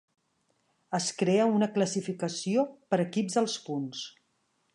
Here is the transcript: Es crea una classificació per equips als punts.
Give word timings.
Es 0.99 1.09
crea 1.19 1.45
una 1.57 1.69
classificació 1.77 2.65
per 2.95 3.01
equips 3.05 3.39
als 3.45 3.59
punts. 3.69 4.03